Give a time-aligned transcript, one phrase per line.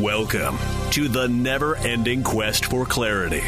[0.00, 0.56] Welcome
[0.92, 3.42] to the never ending quest for clarity.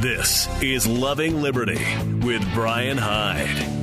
[0.00, 1.84] This is Loving Liberty
[2.22, 3.73] with Brian Hyde.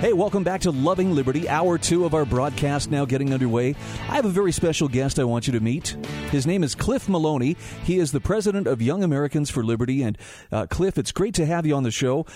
[0.00, 3.74] Hey, welcome back to Loving Liberty, hour two of our broadcast now getting underway.
[4.08, 5.88] I have a very special guest I want you to meet.
[6.30, 7.56] His name is Cliff Maloney.
[7.82, 10.04] He is the president of Young Americans for Liberty.
[10.04, 10.16] And
[10.52, 12.26] uh, Cliff, it's great to have you on the show.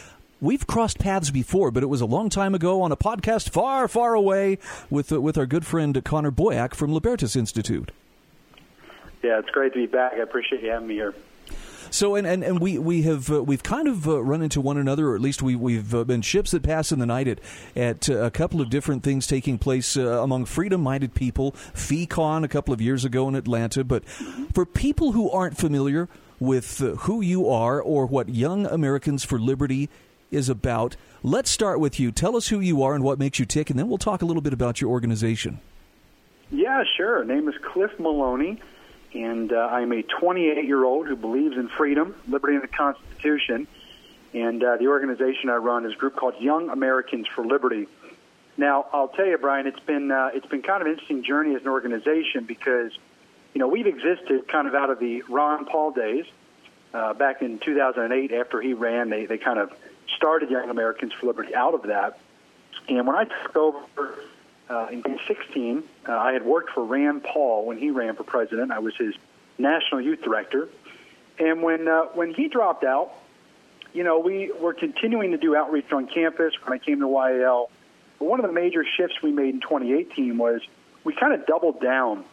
[0.41, 3.87] We've crossed paths before, but it was a long time ago on a podcast far,
[3.87, 4.59] far away
[4.91, 7.93] with uh, with our good friend Connor Boyack from Libertas Institute.
[9.23, 10.15] Yeah, it's great to be back.
[10.15, 11.15] I appreciate you having me here.
[11.93, 14.79] So and, and, and we we have uh, we've kind of uh, run into one
[14.79, 17.39] another, or at least we we've uh, been ships that pass in the night at
[17.77, 21.53] at uh, a couple of different things taking place uh, among freedom-minded people.
[21.53, 24.07] FeeCon a couple of years ago in Atlanta, but
[24.55, 26.09] for people who aren't familiar
[26.41, 29.91] with uh, who you are or what Young Americans for Liberty
[30.31, 32.11] is about, let's start with you.
[32.11, 34.25] Tell us who you are and what makes you tick, and then we'll talk a
[34.25, 35.61] little bit about your organization.
[36.51, 37.23] Yeah, sure.
[37.23, 38.63] Name is Cliff Maloney
[39.15, 43.67] and uh, I'm a 28 year old who believes in freedom, liberty, and the Constitution.
[44.35, 47.87] And uh, the organization I run is a group called Young Americans for Liberty.
[48.57, 51.55] Now, I'll tell you, Brian, it's been uh, it's been kind of an interesting journey
[51.55, 52.93] as an organization because,
[53.55, 56.27] you know, we've existed kind of out of the Ron Paul days.
[56.95, 59.73] Uh, back in 2008, after he ran, they they kind of
[60.17, 62.19] started Young Americans for Liberty out of that.
[62.89, 64.15] And when I took over
[64.73, 68.73] uh, in 2016, uh, I had worked for Rand Paul when he ran for president.
[68.73, 69.15] I was his
[69.59, 70.69] national youth director,
[71.39, 73.13] and when uh, when he dropped out,
[73.93, 76.55] you know, we were continuing to do outreach on campus.
[76.65, 77.71] When I came to YAL,
[78.19, 80.63] but one of the major shifts we made in 2018 was
[81.05, 82.25] we kind of doubled down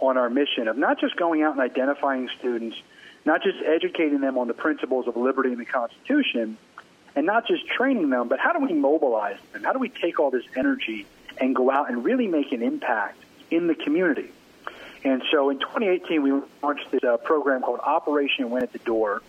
[0.00, 2.76] on our mission of not just going out and identifying students,
[3.24, 6.58] not just educating them on the principles of liberty and the Constitution,
[7.16, 9.64] and not just training them, but how do we mobilize them?
[9.64, 11.06] How do we take all this energy
[11.40, 13.18] and go out and really make an impact
[13.50, 14.30] in the community.
[15.02, 19.22] And so in 2018, we launched this uh, program called Operation Win at the Door,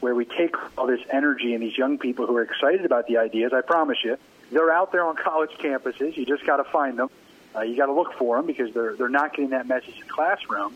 [0.00, 3.18] where we take all this energy and these young people who are excited about the
[3.18, 3.52] ideas.
[3.52, 4.16] I promise you,
[4.50, 6.16] they're out there on college campuses.
[6.16, 7.10] You just got to find them.
[7.54, 10.06] Uh, you got to look for them because they're they're not getting that message in
[10.06, 10.74] the classroom.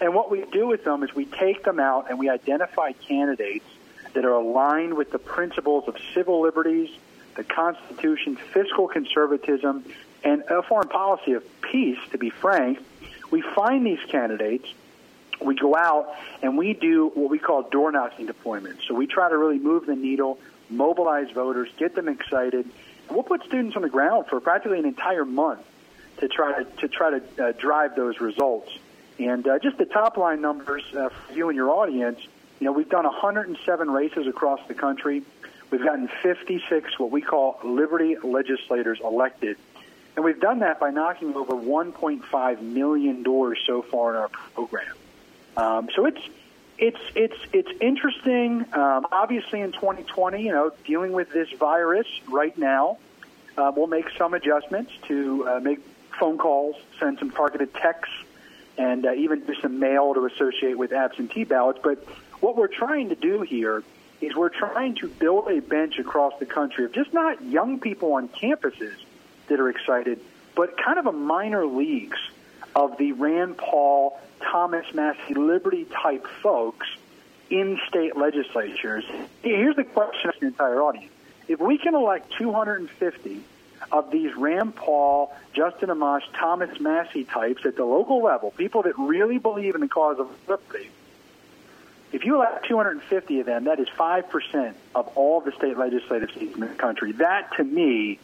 [0.00, 3.64] And what we do with them is we take them out and we identify candidates
[4.14, 6.90] that are aligned with the principles of civil liberties,
[7.36, 9.84] the Constitution, fiscal conservatism,
[10.24, 12.78] and a foreign policy of peace, to be frank,
[13.30, 14.66] we find these candidates.
[15.40, 18.86] We go out and we do what we call door knocking deployments.
[18.86, 20.38] So we try to really move the needle,
[20.70, 22.66] mobilize voters, get them excited.
[23.08, 25.62] And we'll put students on the ground for practically an entire month
[26.18, 28.70] to try to, to try to uh, drive those results.
[29.18, 32.20] And uh, just the top line numbers uh, for you and your audience,
[32.60, 35.22] you know, we've done 107 races across the country.
[35.70, 39.56] We've gotten 56 what we call Liberty legislators elected.
[40.14, 44.94] And we've done that by knocking over 1.5 million doors so far in our program.
[45.56, 46.20] Um, so it's
[46.78, 48.66] it's it's it's interesting.
[48.72, 52.98] Um, obviously, in 2020, you know, dealing with this virus right now,
[53.56, 55.80] uh, we'll make some adjustments to uh, make
[56.18, 58.14] phone calls, send some targeted texts,
[58.76, 61.80] and uh, even do some mail to associate with absentee ballots.
[61.82, 62.04] But
[62.40, 63.82] what we're trying to do here
[64.20, 68.14] is we're trying to build a bench across the country of just not young people
[68.14, 68.96] on campuses
[69.48, 70.20] that are excited,
[70.54, 72.18] but kind of a minor leagues
[72.74, 76.86] of the Rand Paul, Thomas Massie, Liberty type folks
[77.50, 79.04] in state legislatures.
[79.42, 81.12] Here's the question to the entire audience.
[81.48, 83.42] If we can elect 250
[83.90, 88.98] of these Rand Paul, Justin Amash, Thomas Massie types at the local level, people that
[88.98, 90.88] really believe in the cause of liberty,
[92.12, 96.54] if you elect 250 of them, that is 5% of all the state legislative seats
[96.54, 97.12] in the country.
[97.12, 98.18] That, to me,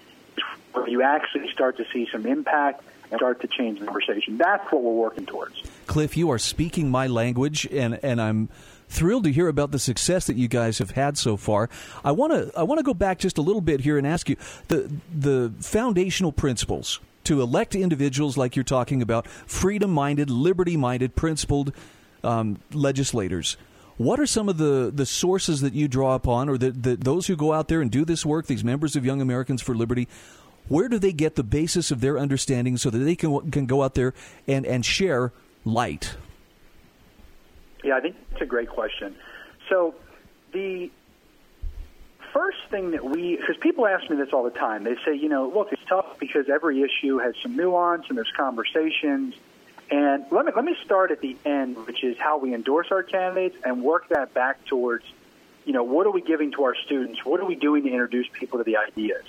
[0.73, 4.37] where you actually start to see some impact and start to change the conversation.
[4.37, 5.63] That's what we're working towards.
[5.87, 8.49] Cliff, you are speaking my language, and, and I'm
[8.89, 11.69] thrilled to hear about the success that you guys have had so far.
[12.05, 14.29] I want to I want to go back just a little bit here and ask
[14.29, 14.37] you
[14.69, 21.75] the the foundational principles to elect individuals like you're talking about, freedom-minded, liberty-minded, principled
[22.25, 23.59] um, legislators.
[23.99, 27.37] What are some of the, the sources that you draw upon, or that those who
[27.37, 30.09] go out there and do this work, these members of Young Americans for Liberty,
[30.69, 33.83] where do they get the basis of their understanding so that they can can go
[33.83, 34.15] out there
[34.47, 35.33] and, and share
[35.65, 36.15] light?
[37.83, 39.17] Yeah, I think it's a great question.
[39.69, 39.95] So
[40.53, 40.91] the
[42.33, 45.29] first thing that we, because people ask me this all the time, they say, you
[45.29, 49.35] know, look, it's tough because every issue has some nuance and there's conversations
[49.91, 53.03] and let me let me start at the end, which is how we endorse our
[53.03, 55.05] candidates and work that back towards,
[55.65, 57.25] you know, what are we giving to our students?
[57.25, 59.25] What are we doing to introduce people to the ideas?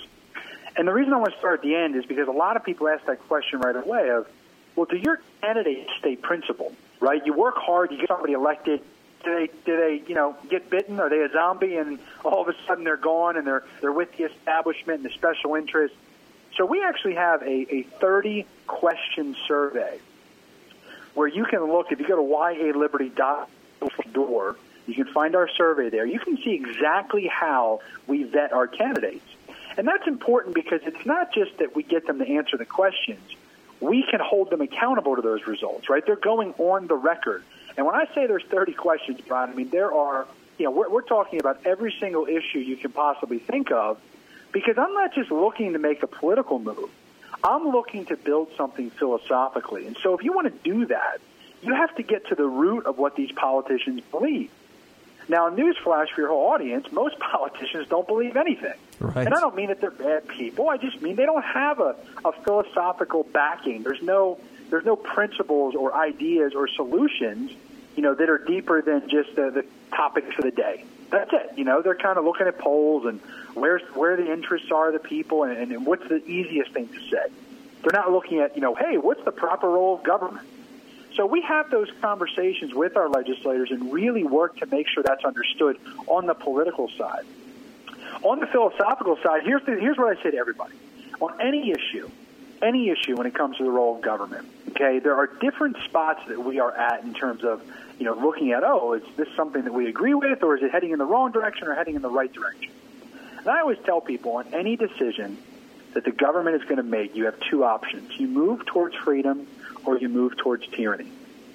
[0.76, 2.64] And the reason I want to start at the end is because a lot of
[2.64, 4.28] people ask that question right away of,
[4.76, 7.24] well, do your candidates stay principled, right?
[7.24, 8.82] You work hard, you get somebody elected,
[9.24, 11.00] do they do they you know get bitten?
[11.00, 14.14] Are they a zombie and all of a sudden they're gone and they're they're with
[14.16, 15.94] the establishment and the special interest?
[16.56, 20.00] So we actually have a, a 30 question survey
[21.14, 26.06] where you can look if you go to yaliberty.org, you can find our survey there.
[26.06, 29.26] You can see exactly how we vet our candidates.
[29.76, 33.20] And that's important because it's not just that we get them to answer the questions.
[33.80, 36.04] We can hold them accountable to those results, right?
[36.04, 37.42] They're going on the record.
[37.76, 40.26] And when I say there's 30 questions, Brian, I mean, there are,
[40.58, 43.98] you know, we're, we're talking about every single issue you can possibly think of
[44.52, 46.90] because I'm not just looking to make a political move.
[47.42, 49.86] I'm looking to build something philosophically.
[49.86, 51.20] And so if you want to do that,
[51.62, 54.50] you have to get to the root of what these politicians believe.
[55.28, 58.74] Now, newsflash for your whole audience, most politicians don't believe anything.
[58.98, 59.26] Right.
[59.26, 60.68] And I don't mean that they're bad people.
[60.68, 63.82] I just mean they don't have a, a philosophical backing.
[63.82, 64.38] There's no
[64.70, 67.50] there's no principles or ideas or solutions,
[67.96, 69.64] you know, that are deeper than just the, the
[69.94, 70.84] topics for the day.
[71.10, 71.58] That's it.
[71.58, 73.20] You know, they're kind of looking at polls and
[73.54, 77.00] where's where the interests are of the people and, and what's the easiest thing to
[77.10, 77.32] say.
[77.82, 80.46] They're not looking at, you know, hey, what's the proper role of government?
[81.16, 85.24] So we have those conversations with our legislators and really work to make sure that's
[85.24, 87.24] understood on the political side.
[88.22, 90.74] On the philosophical side, here's, the, here's what I say to everybody.
[91.20, 92.08] On any issue,
[92.62, 96.20] any issue when it comes to the role of government, okay, there are different spots
[96.28, 97.62] that we are at in terms of,
[97.98, 100.70] you know, looking at, oh, is this something that we agree with, or is it
[100.70, 102.72] heading in the wrong direction or heading in the right direction?
[103.38, 105.38] And I always tell people on any decision
[105.94, 108.18] that the government is going to make, you have two options.
[108.18, 109.46] You move towards freedom
[109.84, 111.10] or you move towards tyranny.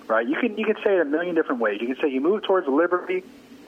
[0.08, 0.28] Right?
[0.28, 1.82] You can you can say it a million different ways.
[1.82, 3.24] You can say you move towards liberty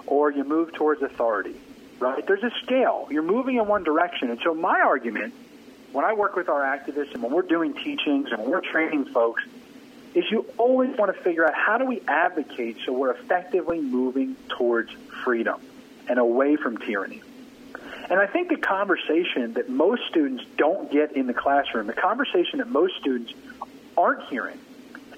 [0.06, 1.56] or you move towards authority.
[2.00, 2.25] Right?
[2.28, 3.07] There's a scale.
[3.10, 4.30] You're moving in one direction.
[4.30, 5.33] And so my argument
[5.98, 9.06] when I work with our activists and when we're doing teachings and when we're training
[9.06, 9.44] folks
[10.14, 14.36] is you always want to figure out how do we advocate so we're effectively moving
[14.48, 14.92] towards
[15.24, 15.60] freedom
[16.08, 17.24] and away from tyranny.
[18.12, 22.60] And I think the conversation that most students don't get in the classroom, the conversation
[22.60, 23.34] that most students
[23.98, 24.60] aren't hearing,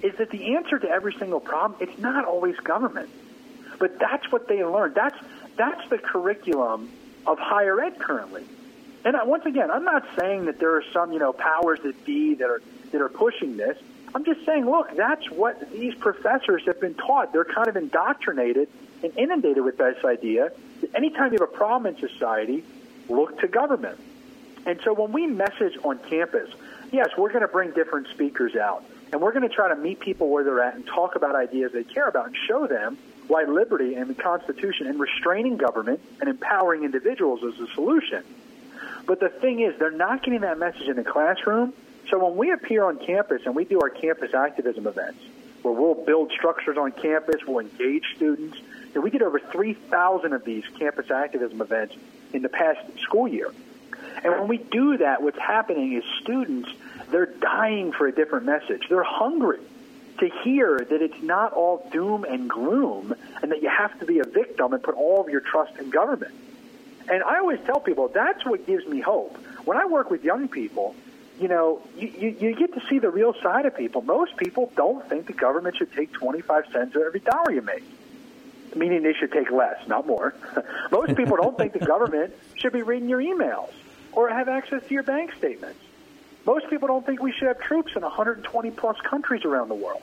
[0.01, 3.09] is that the answer to every single problem, it's not always government.
[3.79, 4.93] But that's what they learn.
[4.93, 5.17] That's
[5.57, 6.89] that's the curriculum
[7.27, 8.45] of higher ed currently.
[9.05, 12.35] And once again, I'm not saying that there are some, you know, powers that be
[12.35, 12.61] that are
[12.91, 13.77] that are pushing this.
[14.13, 17.31] I'm just saying, look, that's what these professors have been taught.
[17.31, 18.67] They're kind of indoctrinated
[19.03, 20.51] and inundated with this idea
[20.81, 22.63] that anytime you have a problem in society,
[23.07, 23.99] look to government.
[24.65, 26.49] And so when we message on campus,
[26.91, 28.83] yes, we're going to bring different speakers out.
[29.11, 31.71] And we're going to try to meet people where they're at and talk about ideas
[31.71, 32.97] they care about and show them
[33.27, 38.23] why liberty and the Constitution and restraining government and empowering individuals is the solution.
[39.09, 41.73] But the thing is, they're not getting that message in the classroom.
[42.11, 45.19] So when we appear on campus and we do our campus activism events,
[45.63, 48.59] where we'll build structures on campus, we'll engage students,
[48.93, 51.95] and we did over 3,000 of these campus activism events
[52.33, 53.51] in the past school year.
[54.23, 56.69] And when we do that, what's happening is students,
[57.09, 58.83] they're dying for a different message.
[58.89, 59.57] They're hungry
[60.19, 64.19] to hear that it's not all doom and gloom and that you have to be
[64.19, 66.35] a victim and put all of your trust in government.
[67.09, 69.37] And I always tell people that's what gives me hope.
[69.65, 70.95] When I work with young people,
[71.39, 74.01] you know, you, you, you get to see the real side of people.
[74.01, 77.83] Most people don't think the government should take 25 cents of every dollar you make
[78.75, 80.33] meaning they should take less, not more.
[80.91, 83.71] Most people don't think the government should be reading your emails
[84.11, 85.79] or have access to your bank statements.
[86.45, 90.01] Most people don't think we should have troops in 120 plus countries around the world.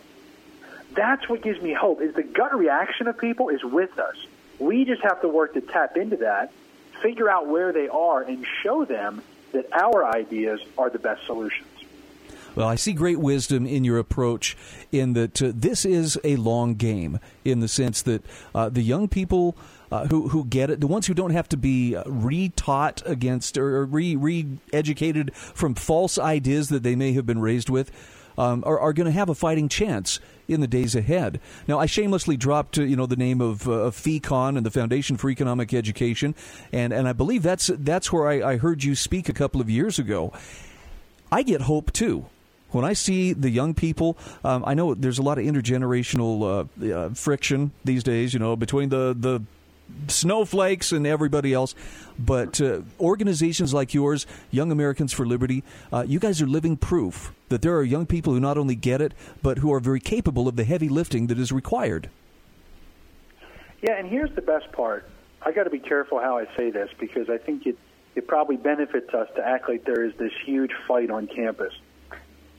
[0.93, 4.17] That's what gives me hope is the gut reaction of people is with us.
[4.59, 6.53] We just have to work to tap into that,
[7.03, 9.23] figure out where they are and show them
[9.53, 11.69] that our ideas are the best solutions.
[12.57, 14.57] Well, I see great wisdom in your approach
[14.91, 18.25] in that uh, this is a long game in the sense that
[18.55, 19.59] uh, the young people
[19.93, 23.59] uh, who who get it, the ones who don't have to be uh, re-taught against
[23.59, 27.93] or re re-educated from false ideas that they may have been raised with,
[28.38, 31.40] um, are, are going to have a fighting chance in the days ahead.
[31.66, 34.71] Now, I shamelessly dropped, uh, you know, the name of, uh, of FECON and the
[34.71, 36.35] Foundation for Economic Education,
[36.73, 39.69] and, and I believe that's that's where I, I heard you speak a couple of
[39.69, 40.33] years ago.
[41.33, 42.26] I get hope too
[42.71, 46.95] when I see the young people, um, I know there's a lot of intergenerational uh,
[46.95, 49.40] uh, friction these days, you know, between the, the
[50.09, 51.75] snowflakes and everybody else.
[52.19, 55.62] But uh, organizations like yours, Young Americans for Liberty,
[55.93, 59.00] uh, you guys are living proof that there are young people who not only get
[59.00, 59.12] it,
[59.43, 62.09] but who are very capable of the heavy lifting that is required.
[63.83, 65.09] Yeah, and here's the best part.
[65.43, 67.78] I got to be careful how I say this because I think it
[68.16, 71.75] it probably benefits us to act like there is this huge fight on campus.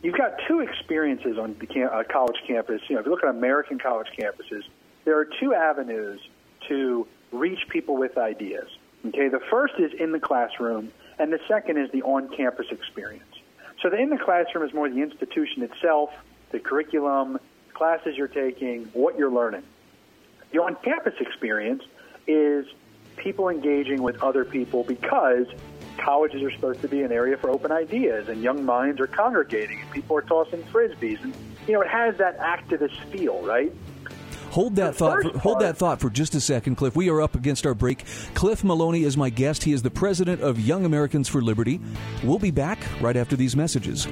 [0.03, 2.79] You've got two experiences on the cam- uh, college campus.
[2.87, 4.61] You know, if you look at American college campuses,
[5.03, 6.21] there are two avenues
[6.67, 8.67] to reach people with ideas.
[9.05, 13.23] Okay, the first is in the classroom, and the second is the on-campus experience.
[13.81, 16.09] So the in the classroom is more the institution itself,
[16.51, 17.39] the curriculum,
[17.73, 19.63] classes you're taking, what you're learning.
[20.51, 21.83] The on-campus experience
[22.25, 22.65] is
[23.17, 25.47] people engaging with other people because
[25.97, 29.81] colleges are supposed to be an area for open ideas and young minds are congregating
[29.81, 31.33] and people are tossing frisbees and
[31.67, 33.73] you know it has that activist feel right
[34.51, 35.21] Hold that thought.
[35.21, 36.95] For, hold that thought for just a second, Cliff.
[36.95, 38.05] We are up against our break.
[38.33, 39.63] Cliff Maloney is my guest.
[39.63, 41.79] He is the president of Young Americans for Liberty.
[42.23, 44.07] We'll be back right after these messages.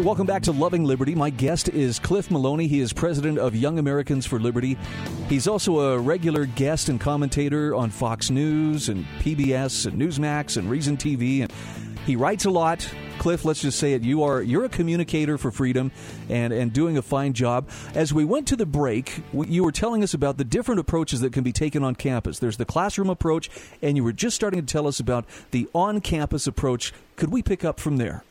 [0.00, 1.14] Hey, welcome back to Loving Liberty.
[1.14, 2.66] My guest is Cliff Maloney.
[2.66, 4.78] He is president of Young Americans for Liberty.
[5.28, 10.70] He's also a regular guest and commentator on Fox News and PBS and Newsmax and
[10.70, 11.42] Reason TV.
[11.42, 11.52] And
[12.06, 12.88] he writes a lot.
[13.18, 14.02] Cliff, let's just say it.
[14.02, 15.92] You are you're a communicator for freedom
[16.30, 17.68] and and doing a fine job.
[17.94, 21.34] As we went to the break, you were telling us about the different approaches that
[21.34, 22.38] can be taken on campus.
[22.38, 23.50] There's the classroom approach,
[23.82, 26.94] and you were just starting to tell us about the on-campus approach.
[27.16, 28.24] Could we pick up from there?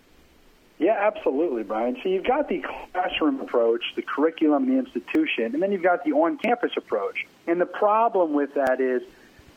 [0.80, 1.98] Yeah, absolutely, Brian.
[2.02, 6.14] So you've got the classroom approach, the curriculum, the institution, and then you've got the
[6.14, 7.28] on-campus approach.
[7.48, 9.04] And the problem with that is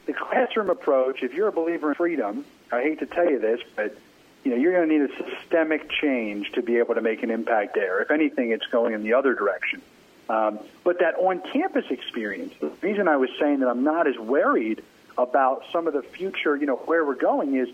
[0.07, 1.23] the classroom approach.
[1.23, 3.97] If you're a believer in freedom, I hate to tell you this, but
[4.43, 7.31] you know you're going to need a systemic change to be able to make an
[7.31, 8.02] impact there.
[8.02, 9.81] If anything, it's going in the other direction.
[10.29, 14.83] Um, but that on-campus experience, the reason I was saying that I'm not as worried
[15.17, 17.69] about some of the future, you know, where we're going is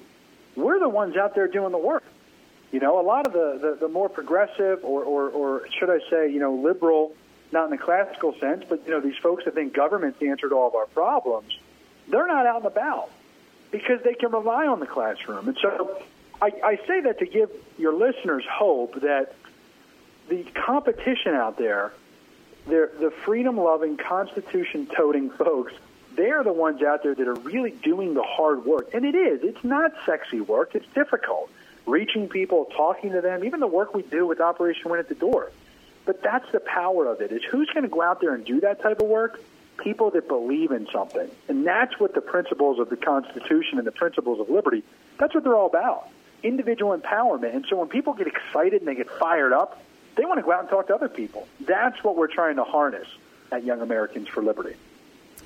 [0.54, 2.04] we're the ones out there doing the work.
[2.70, 6.00] You know, a lot of the, the, the more progressive, or, or, or should I
[6.10, 7.14] say, you know, liberal,
[7.50, 10.48] not in the classical sense, but, you know, these folks that think government's the answer
[10.48, 11.56] to all of our problems,
[12.08, 13.10] they're not out and about
[13.70, 15.48] because they can rely on the classroom.
[15.48, 16.02] And so
[16.42, 19.34] I, I say that to give your listeners hope that
[20.28, 21.92] the competition out there,
[22.66, 25.72] the freedom loving, constitution toting folks,
[26.16, 28.92] they're the ones out there that are really doing the hard work.
[28.92, 29.42] And it is.
[29.42, 31.50] It's not sexy work, it's difficult
[31.88, 35.14] reaching people, talking to them, even the work we do with Operation Win at the
[35.14, 35.50] Door.
[36.04, 37.32] But that's the power of it.
[37.32, 39.40] is who's going to go out there and do that type of work?
[39.76, 41.30] People that believe in something.
[41.48, 44.82] And that's what the principles of the Constitution and the principles of liberty,
[45.18, 46.08] that's what they're all about.
[46.42, 47.54] Individual empowerment.
[47.54, 49.82] And so when people get excited and they get fired up,
[50.16, 51.46] they want to go out and talk to other people.
[51.60, 53.06] That's what we're trying to harness
[53.52, 54.74] at Young Americans for Liberty.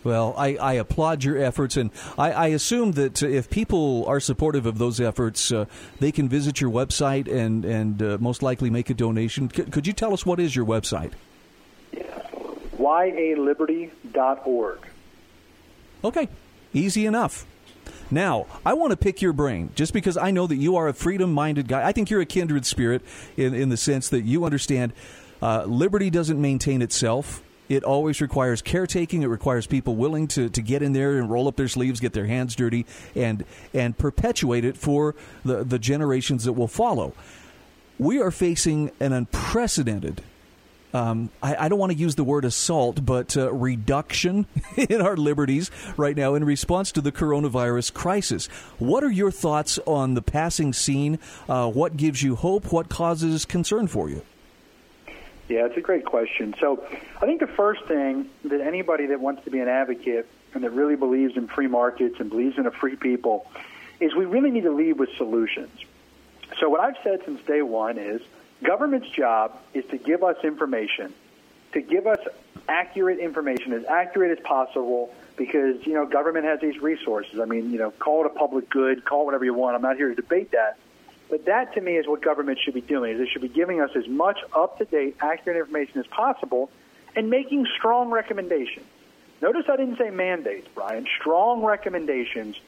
[0.04, 4.66] Well, I, I, applaud your efforts, and I, I, assume that if people are supportive
[4.66, 5.66] of those efforts, uh,
[6.00, 9.48] they can visit your website and and uh, most likely make a donation.
[9.48, 11.12] C- could you tell us what is your website?
[12.78, 14.78] YALiberty.org.
[16.04, 16.28] Okay,
[16.74, 17.46] easy enough.
[18.10, 20.92] Now, I want to pick your brain just because I know that you are a
[20.92, 21.86] freedom minded guy.
[21.86, 23.02] I think you're a kindred spirit
[23.36, 24.92] in, in the sense that you understand
[25.40, 27.40] uh, liberty doesn't maintain itself
[27.72, 29.22] it always requires caretaking.
[29.22, 32.12] It requires people willing to, to get in there and roll up their sleeves, get
[32.12, 35.14] their hands dirty, and and perpetuate it for
[35.44, 37.14] the, the generations that will follow.
[37.98, 40.22] We are facing an unprecedented
[40.94, 45.16] um, I, I, don't want to use the word assault, but uh, reduction in our
[45.16, 48.46] liberties right now in response to the coronavirus crisis.
[48.78, 51.18] What are your thoughts on the passing scene?
[51.48, 52.72] Uh, what gives you hope?
[52.72, 54.22] What causes concern for you?
[55.52, 56.54] Yeah, it's a great question.
[56.58, 56.82] So
[57.20, 60.70] I think the first thing that anybody that wants to be an advocate and that
[60.70, 63.46] really believes in free markets and believes in a free people
[64.00, 65.78] is we really need to lead with solutions.
[66.58, 68.22] So what I've said since day one is
[68.64, 71.12] government's job is to give us information,
[71.74, 72.20] to give us
[72.66, 77.40] accurate information, as accurate as possible, because, you know, government has these resources.
[77.40, 79.76] I mean, you know, call it a public good, call it whatever you want.
[79.76, 80.78] I'm not here to debate that.
[81.32, 83.14] But that to me is what government should be doing.
[83.14, 86.70] Is it should be giving us as much up-to-date, accurate information as possible,
[87.16, 88.84] and making strong recommendations.
[89.40, 91.06] Notice I didn't say mandates, Brian.
[91.18, 92.60] Strong recommendations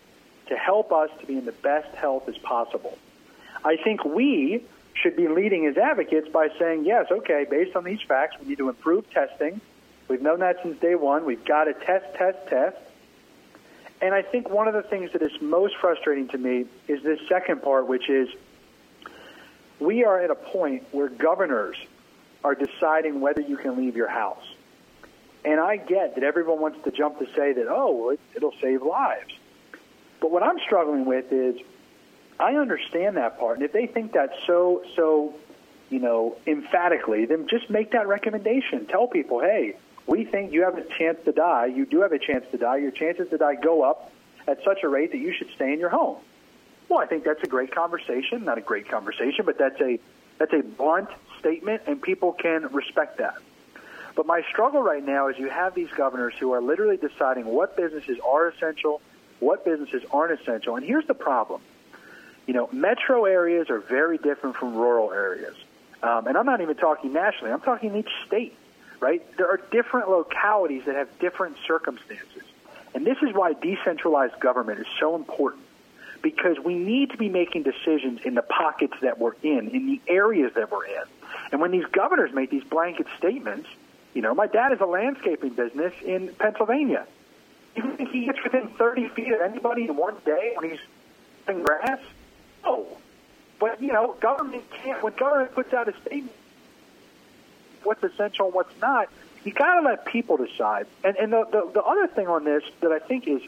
[0.46, 2.96] to help us to be in the best health as possible.
[3.62, 8.00] I think we should be leading as advocates by saying, yes, okay, based on these
[8.00, 9.60] facts, we need to improve testing.
[10.08, 11.26] We've known that since day one.
[11.26, 12.78] We've got to test, test, test.
[14.00, 17.20] And I think one of the things that is most frustrating to me is this
[17.28, 18.30] second part, which is
[19.84, 21.76] we are at a point where governors
[22.42, 24.44] are deciding whether you can leave your house.
[25.44, 29.32] And I get that everyone wants to jump to say that, oh, it'll save lives.
[30.20, 31.60] But what I'm struggling with is
[32.40, 35.34] I understand that part, and if they think that so so,
[35.90, 38.86] you know, emphatically, then just make that recommendation.
[38.86, 39.76] Tell people, hey,
[40.06, 41.66] we think you have a chance to die.
[41.66, 42.78] You do have a chance to die.
[42.78, 44.10] Your chances to die go up
[44.48, 46.16] at such a rate that you should stay in your home.
[46.94, 48.44] Well, I think that's a great conversation.
[48.44, 49.98] Not a great conversation, but that's a
[50.38, 51.08] that's a blunt
[51.40, 53.34] statement, and people can respect that.
[54.14, 57.76] But my struggle right now is you have these governors who are literally deciding what
[57.76, 59.00] businesses are essential,
[59.40, 60.76] what businesses aren't essential.
[60.76, 61.62] And here's the problem.
[62.46, 65.56] You know, metro areas are very different from rural areas.
[66.00, 68.56] Um, and I'm not even talking nationally, I'm talking in each state,
[69.00, 69.20] right?
[69.36, 72.44] There are different localities that have different circumstances.
[72.94, 75.64] And this is why decentralized government is so important
[76.24, 80.00] because we need to be making decisions in the pockets that we're in, in the
[80.08, 81.04] areas that we're in.
[81.52, 83.68] And when these governors make these blanket statements,
[84.14, 87.06] you know, my dad is a landscaping business in Pennsylvania.
[87.76, 90.80] You think he gets within 30 feet of anybody in one day when he's
[91.44, 92.00] cutting grass?
[92.64, 92.86] No.
[93.60, 96.32] But, you know, government can't, when government puts out a statement,
[97.82, 99.10] what's essential and what's not,
[99.44, 100.86] you got to let people decide.
[101.02, 103.42] And, and the, the, the other thing on this that I think is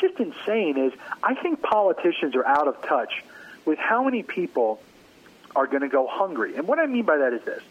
[0.00, 0.92] just insane is
[1.22, 3.22] I think politicians are out of touch
[3.64, 4.80] with how many people
[5.54, 6.56] are going to go hungry.
[6.56, 7.62] And what I mean by that is this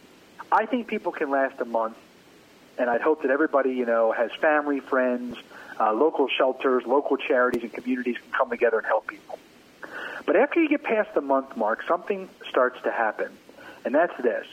[0.51, 1.97] I think people can last a month,
[2.77, 5.37] and I'd hope that everybody, you know, has family, friends,
[5.79, 9.39] uh, local shelters, local charities, and communities can come together and help people.
[10.25, 13.31] But after you get past the month mark, something starts to happen,
[13.85, 14.45] and that's this.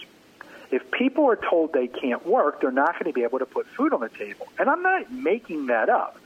[0.70, 3.66] If people are told they can't work, they're not going to be able to put
[3.68, 4.48] food on the table.
[4.58, 6.18] And I'm not making that up.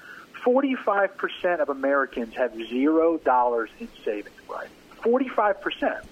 [0.45, 4.69] 45% of Americans have zero dollars in savings, right?
[5.03, 6.05] 45%.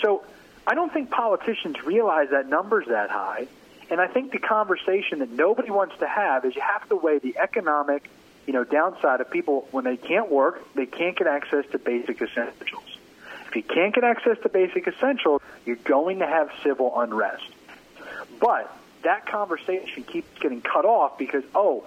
[0.00, 0.24] So
[0.66, 3.46] I don't think politicians realize that number's that high.
[3.90, 7.18] And I think the conversation that nobody wants to have is you have to weigh
[7.18, 8.08] the economic,
[8.46, 12.22] you know, downside of people when they can't work, they can't get access to basic
[12.22, 12.98] essentials.
[13.48, 17.44] If you can't get access to basic essentials, you're going to have civil unrest.
[18.40, 21.84] But that conversation keeps getting cut off because, oh,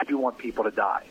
[0.00, 1.06] I do want people to die.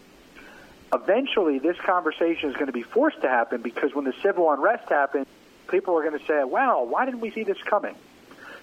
[0.94, 4.88] Eventually, this conversation is going to be forced to happen because when the civil unrest
[4.90, 5.28] happens,
[5.68, 7.96] people are going to say, "Wow, why didn't we see this coming?"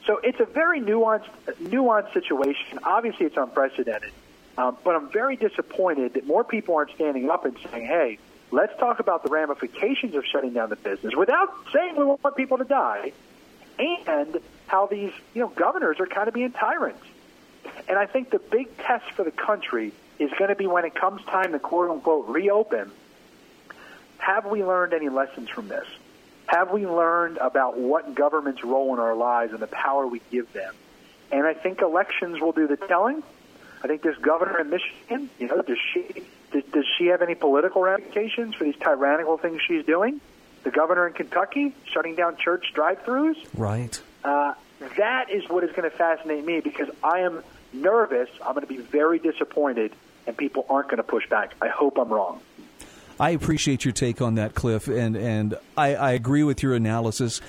[0.07, 1.29] So it's a very nuanced,
[1.63, 2.79] nuanced situation.
[2.83, 4.13] Obviously, it's unprecedented,
[4.57, 8.19] um, but I'm very disappointed that more people aren't standing up and saying, "Hey,
[8.51, 12.57] let's talk about the ramifications of shutting down the business," without saying we want people
[12.57, 13.13] to die,
[13.79, 17.05] and how these you know governors are kind of being tyrants.
[17.87, 20.95] And I think the big test for the country is going to be when it
[20.95, 22.91] comes time to quote unquote reopen.
[24.19, 25.87] Have we learned any lessons from this?
[26.47, 30.53] Have we learned about what government's role in our lives and the power we give
[30.53, 30.75] them?
[31.33, 33.23] And I think elections will do the telling.
[33.83, 37.35] I think this governor in Michigan, you know, does she does, does she have any
[37.35, 40.21] political ramifications for these tyrannical things she's doing?
[40.63, 43.37] The governor in Kentucky shutting down church drive-throughs.
[43.55, 44.01] Right.
[44.23, 44.55] Uh,
[44.97, 47.43] that is what is going to fascinate me because I am
[47.75, 48.31] nervous.
[48.41, 49.93] I'm going to be very disappointed,
[50.27, 51.55] and people aren't going to push back.
[51.61, 52.41] I hope I'm wrong.
[53.19, 57.41] I appreciate your take on that, Cliff, and and I, I agree with your analysis.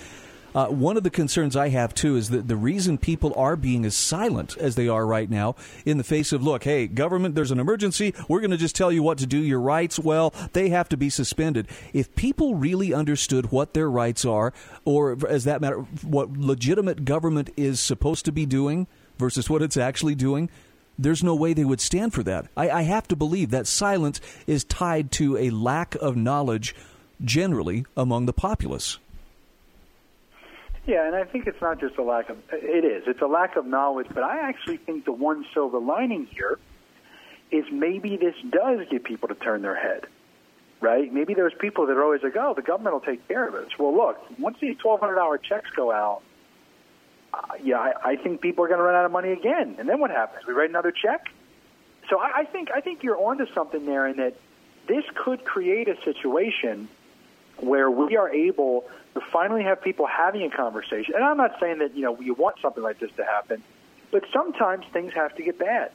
[0.54, 3.84] Uh, one of the concerns I have too is that the reason people are being
[3.84, 7.52] as silent as they are right now, in the face of look, hey, government, there's
[7.52, 8.14] an emergency.
[8.30, 9.38] We're going to just tell you what to do.
[9.38, 11.68] Your rights, well, they have to be suspended.
[11.92, 14.54] If people really understood what their rights are,
[14.86, 19.76] or as that matter, what legitimate government is supposed to be doing versus what it's
[19.76, 20.50] actually doing,
[20.98, 22.48] there's no way they would stand for that.
[22.56, 26.76] I, I have to believe that silence is tied to a lack of knowledge
[27.24, 29.00] generally among the populace.
[30.86, 33.04] Yeah, and I think it's not just a lack of it is.
[33.08, 36.60] It's a lack of knowledge, but I actually think the one silver lining here
[37.52, 40.06] is maybe this does get people to turn their head.
[40.82, 41.12] Right?
[41.12, 43.70] Maybe there's people that are always like, "Oh, the government will take care of us.
[43.80, 46.22] Well, look, once these twelve hundred dollar checks go out,
[47.64, 49.76] yeah, I, I think people are going to run out of money again.
[49.80, 50.46] And then what happens?
[50.46, 51.28] We write another check.
[52.10, 54.36] So I, I think I think you're onto something there, in that
[54.88, 56.88] this could create a situation
[57.58, 61.16] where we are able to finally have people having a conversation.
[61.16, 63.64] And I'm not saying that you know you want something like this to happen,
[64.12, 65.92] but sometimes things have to get bad.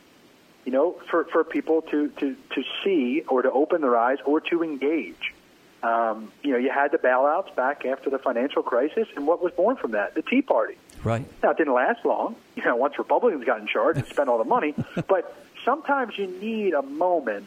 [0.64, 4.40] You know, for for people to to to see or to open their eyes or
[4.40, 5.34] to engage.
[5.82, 9.52] Um, you know, you had the bailouts back after the financial crisis, and what was
[9.52, 10.14] born from that?
[10.14, 10.76] The Tea Party.
[11.02, 11.26] Right.
[11.42, 14.38] Now, it didn't last long, you know, once Republicans got in charge and spent all
[14.38, 14.74] the money.
[15.08, 17.46] but sometimes you need a moment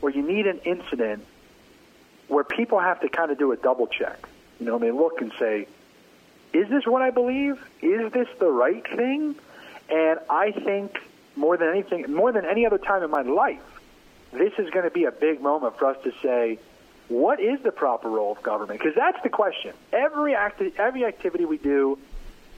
[0.00, 1.24] where you need an incident
[2.28, 4.28] where people have to kind of do a double check.
[4.60, 5.66] You know, they look and say,
[6.52, 7.60] is this what I believe?
[7.82, 9.34] Is this the right thing?
[9.90, 10.98] And I think
[11.36, 13.60] more than anything, more than any other time in my life,
[14.32, 16.58] this is going to be a big moment for us to say,
[17.08, 18.80] what is the proper role of government?
[18.80, 19.74] Because that's the question.
[19.92, 21.98] Every acti- every activity we do,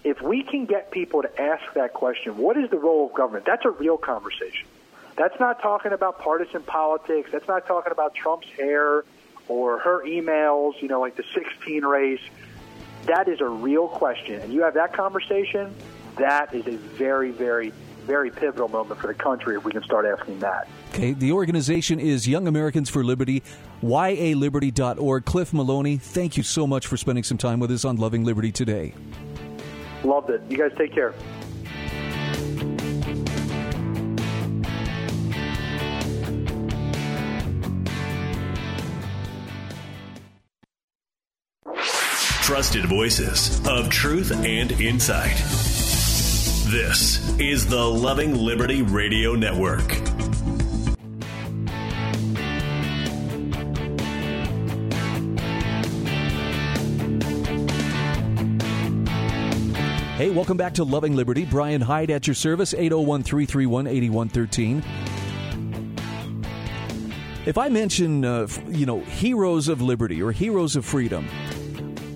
[0.07, 3.45] if we can get people to ask that question, what is the role of government?
[3.45, 4.69] That's a real conversation.
[5.17, 7.31] That's not talking about partisan politics.
[7.33, 9.03] That's not talking about Trump's hair
[9.49, 12.21] or her emails, you know, like the 16 race.
[13.07, 14.41] That is a real question.
[14.41, 15.75] And you have that conversation,
[16.19, 17.73] that is a very, very,
[18.05, 20.69] very pivotal moment for the country if we can start asking that.
[20.95, 23.43] Okay, the organization is Young Americans for Liberty,
[23.83, 25.25] yaliberty.org.
[25.25, 28.53] Cliff Maloney, thank you so much for spending some time with us on Loving Liberty
[28.53, 28.95] today.
[30.07, 30.41] Loved it.
[30.49, 31.13] You guys take care.
[42.43, 45.37] Trusted voices of truth and insight.
[46.71, 50.16] This is the Loving Liberty Radio Network.
[60.17, 61.45] Hey, welcome back to Loving Liberty.
[61.45, 64.83] Brian Hyde at your service, 801 331 8113.
[67.45, 71.29] If I mention, uh, you know, heroes of liberty or heroes of freedom,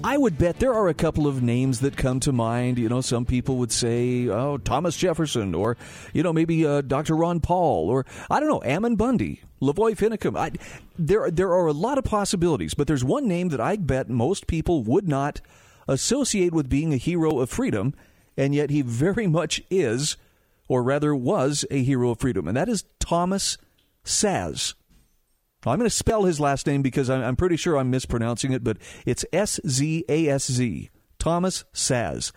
[0.03, 2.79] I would bet there are a couple of names that come to mind.
[2.79, 5.77] You know, some people would say, oh, Thomas Jefferson, or,
[6.15, 7.15] you know, maybe uh, Dr.
[7.15, 10.39] Ron Paul, or, I don't know, Ammon Bundy, Lavoy Finicum.
[10.39, 10.53] I,
[10.99, 14.47] there, there are a lot of possibilities, but there's one name that I bet most
[14.47, 15.43] people would not
[15.89, 17.95] associate with being a hero of freedom,
[18.37, 20.17] and yet he very much is,
[20.69, 23.59] or rather was, a hero of freedom, and that is Thomas
[24.05, 24.75] Szasz.
[25.67, 28.79] I'm going to spell his last name because I'm pretty sure I'm mispronouncing it, but
[29.05, 30.89] it's S Z A S Z.
[31.19, 32.33] Thomas Szasz.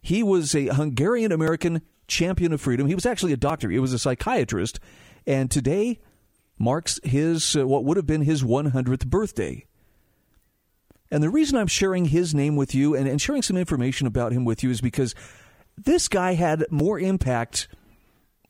[0.00, 2.86] He was a Hungarian American champion of freedom.
[2.86, 4.78] He was actually a doctor, he was a psychiatrist,
[5.26, 5.98] and today
[6.58, 9.64] marks his uh, what would have been his 100th birthday.
[11.10, 14.32] And the reason I'm sharing his name with you and, and sharing some information about
[14.32, 15.14] him with you is because
[15.76, 17.68] this guy had more impact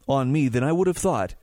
[0.08, 1.34] on me than I would have thought.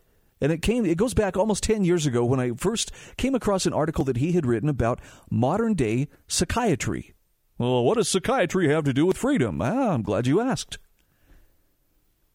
[0.41, 3.65] And it came it goes back almost 10 years ago when I first came across
[3.65, 4.99] an article that he had written about
[5.29, 7.13] modern day psychiatry.
[7.57, 9.61] Well, what does psychiatry have to do with freedom?
[9.61, 10.77] Ah, I'm glad you asked.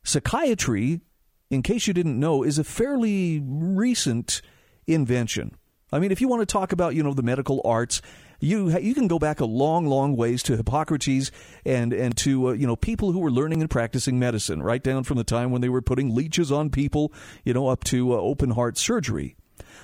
[0.02, 1.02] Psychiatry,
[1.50, 4.40] in case you didn't know, is a fairly recent
[4.86, 5.54] invention.
[5.92, 8.00] I mean, if you want to talk about, you know, the medical arts,
[8.40, 11.30] you you can go back a long, long ways to Hippocrates
[11.64, 15.04] and and to uh, you know people who were learning and practicing medicine, right down
[15.04, 17.12] from the time when they were putting leeches on people,
[17.44, 19.36] you know, up to uh, open heart surgery.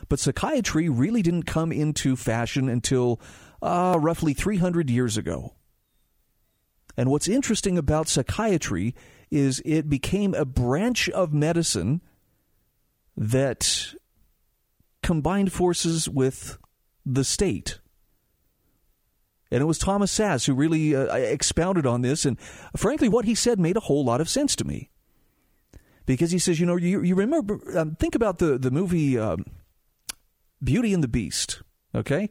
[0.09, 3.21] But psychiatry really didn't come into fashion until
[3.62, 5.55] uh, roughly 300 years ago.
[6.97, 8.95] And what's interesting about psychiatry
[9.31, 12.01] is it became a branch of medicine
[13.16, 13.95] that
[15.03, 16.59] combined forces with
[17.05, 17.81] the state.
[19.57, 22.27] And it was Thomas Szasz who really uh, expounded on this.
[22.27, 22.38] And
[22.77, 24.90] frankly, what he said made a whole lot of sense to me.
[26.05, 29.47] Because he says, you know, you, you remember, um, think about the, the movie um,
[30.62, 31.62] Beauty and the Beast,
[31.95, 32.29] okay?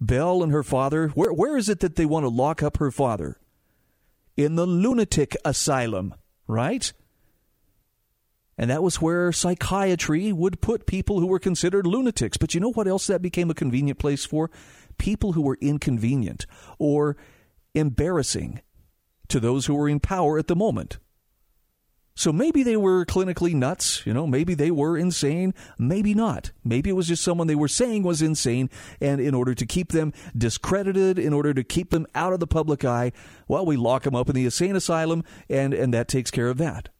[0.00, 1.08] Belle and her father.
[1.08, 3.40] Where, where is it that they want to lock up her father?
[4.36, 6.14] In the lunatic asylum,
[6.46, 6.92] right?
[8.56, 12.36] And that was where psychiatry would put people who were considered lunatics.
[12.36, 14.52] But you know what else that became a convenient place for?
[15.02, 16.46] People who were inconvenient
[16.78, 17.16] or
[17.74, 18.60] embarrassing
[19.26, 20.98] to those who were in power at the moment.
[22.14, 26.52] So maybe they were clinically nuts, you know, maybe they were insane, maybe not.
[26.62, 29.90] Maybe it was just someone they were saying was insane, and in order to keep
[29.90, 33.10] them discredited, in order to keep them out of the public eye,
[33.48, 36.58] well, we lock them up in the insane asylum, and, and that takes care of
[36.58, 36.90] that.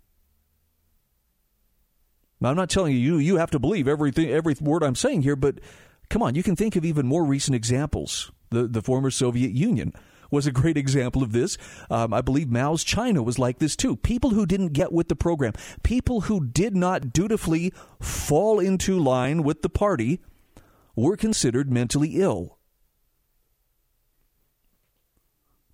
[2.41, 5.23] Now, I'm not telling you, you you have to believe everything every word I'm saying
[5.23, 5.61] here, but
[6.13, 8.31] Come on, you can think of even more recent examples.
[8.51, 9.95] The, the former Soviet Union
[10.31, 11.57] was a great example of this.
[11.89, 13.97] Um, I believe Mao's China was like this too.
[13.97, 19.43] People who didn't get with the program, people who did not dutifully fall into line
[19.43, 20.21] with the party,
[20.95, 22.59] were considered mentally ill.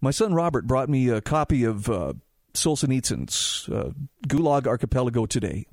[0.00, 2.12] My son Robert brought me a copy of uh,
[2.54, 3.90] Solzhenitsyn's uh,
[4.28, 5.66] Gulag Archipelago today.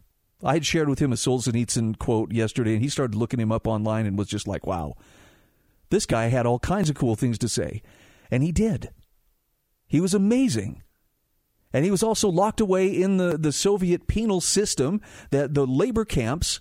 [0.43, 3.67] I had shared with him a Solzhenitsyn quote yesterday, and he started looking him up
[3.67, 4.95] online and was just like, wow,
[5.89, 7.81] this guy had all kinds of cool things to say.
[8.29, 8.91] And he did.
[9.87, 10.83] He was amazing.
[11.71, 16.05] And he was also locked away in the, the Soviet penal system, that the labor
[16.05, 16.59] camps,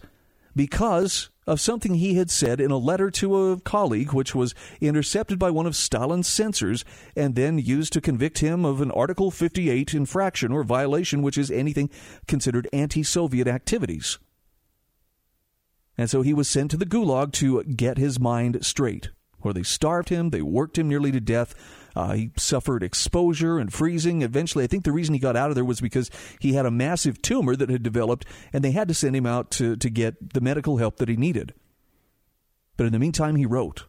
[0.54, 5.38] because of something he had said in a letter to a colleague, which was intercepted
[5.38, 9.94] by one of Stalin's censors and then used to convict him of an Article 58
[9.94, 11.90] infraction or violation, which is anything
[12.26, 14.18] considered anti Soviet activities.
[15.96, 19.62] And so he was sent to the gulag to get his mind straight, where they
[19.62, 21.54] starved him, they worked him nearly to death.
[21.96, 24.22] Uh, he suffered exposure and freezing.
[24.22, 26.70] Eventually, I think the reason he got out of there was because he had a
[26.70, 30.34] massive tumor that had developed, and they had to send him out to, to get
[30.34, 31.54] the medical help that he needed.
[32.76, 33.84] But in the meantime, he wrote.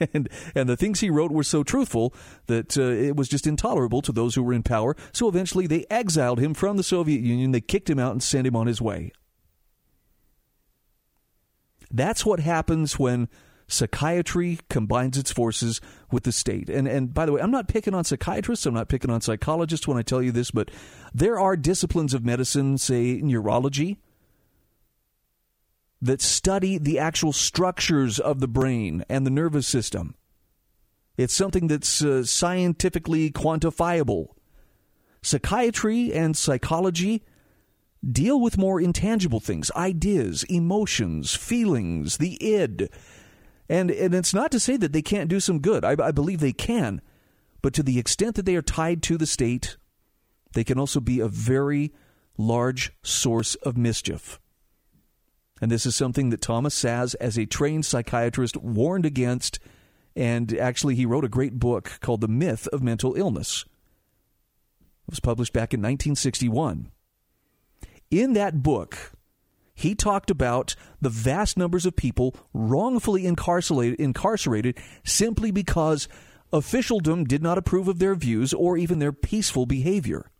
[0.12, 2.12] And, and the things he wrote were so truthful
[2.46, 4.96] that uh, it was just intolerable to those who were in power.
[5.12, 7.52] So eventually they exiled him from the Soviet Union.
[7.52, 9.12] They kicked him out and sent him on his way.
[11.88, 13.28] That's what happens when
[13.72, 15.80] psychiatry combines its forces
[16.10, 16.68] with the state.
[16.68, 19.88] And and by the way, I'm not picking on psychiatrists, I'm not picking on psychologists
[19.88, 20.70] when I tell you this, but
[21.14, 23.98] there are disciplines of medicine, say neurology,
[26.00, 30.14] that study the actual structures of the brain and the nervous system.
[31.16, 34.28] It's something that's uh, scientifically quantifiable.
[35.22, 37.22] Psychiatry and psychology
[38.10, 42.88] deal with more intangible things ideas, emotions, feelings, the id.
[43.68, 45.84] And, and it's not to say that they can't do some good.
[45.84, 47.00] I, I believe they can.
[47.62, 49.76] But to the extent that they are tied to the state,
[50.52, 51.92] they can also be a very
[52.36, 54.40] large source of mischief.
[55.60, 59.60] And this is something that Thomas Szasz, as a trained psychiatrist, warned against.
[60.16, 63.64] And actually, he wrote a great book called The Myth of Mental Illness.
[65.06, 66.90] It was published back in 1961.
[68.10, 69.12] In that book,
[69.82, 76.08] he talked about the vast numbers of people wrongfully incarcerated, incarcerated simply because
[76.52, 80.30] officialdom did not approve of their views or even their peaceful behavior.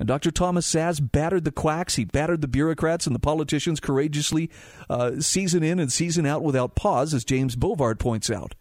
[0.00, 0.32] And Dr.
[0.32, 4.50] Thomas Szasz battered the quacks, he battered the bureaucrats and the politicians courageously,
[4.90, 8.56] uh, season in and season out without pause, as James Bovard points out.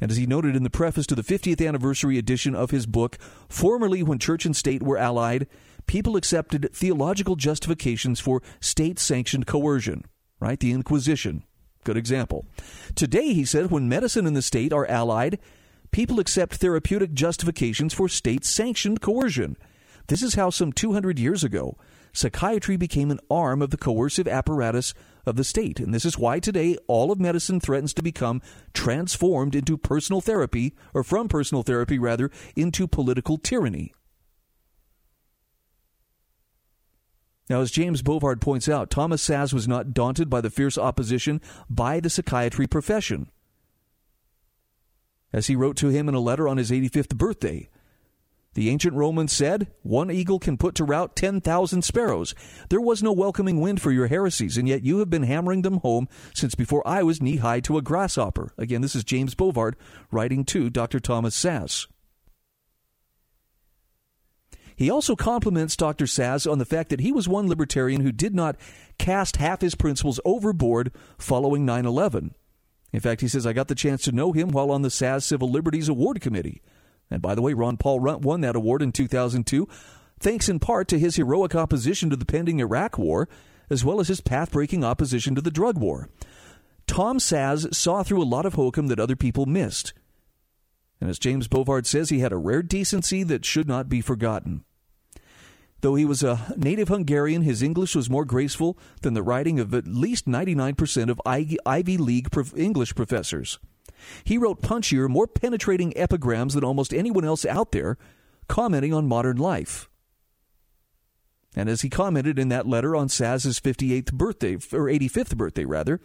[0.00, 3.18] And as he noted in the preface to the 50th anniversary edition of his book,
[3.48, 5.46] formerly when church and state were allied,
[5.90, 10.04] people accepted theological justifications for state sanctioned coercion,
[10.38, 10.60] right?
[10.60, 11.42] The Inquisition.
[11.82, 12.46] Good example.
[12.94, 15.40] Today, he said, when medicine and the state are allied,
[15.90, 19.56] people accept therapeutic justifications for state sanctioned coercion.
[20.06, 21.76] This is how some 200 years ago,
[22.12, 24.94] psychiatry became an arm of the coercive apparatus
[25.26, 25.80] of the state.
[25.80, 28.42] And this is why today all of medicine threatens to become
[28.74, 33.92] transformed into personal therapy, or from personal therapy, rather, into political tyranny.
[37.50, 41.40] Now, as James Bovard points out, Thomas Szasz was not daunted by the fierce opposition
[41.68, 43.28] by the psychiatry profession.
[45.32, 47.68] As he wrote to him in a letter on his 85th birthday,
[48.54, 52.36] the ancient Romans said, One eagle can put to rout 10,000 sparrows.
[52.68, 55.78] There was no welcoming wind for your heresies, and yet you have been hammering them
[55.78, 58.52] home since before I was knee high to a grasshopper.
[58.58, 59.74] Again, this is James Bovard
[60.12, 61.00] writing to Dr.
[61.00, 61.88] Thomas Szasz.
[64.80, 66.06] He also compliments Dr.
[66.06, 68.56] Szasz on the fact that he was one libertarian who did not
[68.96, 72.34] cast half his principles overboard following 9 11.
[72.90, 75.24] In fact, he says, I got the chance to know him while on the Szasz
[75.24, 76.62] Civil Liberties Award Committee.
[77.10, 79.68] And by the way, Ron Paul Runt won that award in 2002,
[80.18, 83.28] thanks in part to his heroic opposition to the pending Iraq War,
[83.68, 86.08] as well as his path breaking opposition to the drug war.
[86.86, 89.92] Tom Szasz saw through a lot of hokum that other people missed.
[91.02, 94.64] And as James Bovard says, he had a rare decency that should not be forgotten.
[95.80, 99.72] Though he was a native Hungarian, his English was more graceful than the writing of
[99.74, 103.58] at least 99% of Ivy League English professors.
[104.24, 107.96] He wrote punchier, more penetrating epigrams than almost anyone else out there,
[108.48, 109.88] commenting on modern life.
[111.56, 116.00] And as he commented in that letter on Szasz's 58th birthday, or 85th birthday rather,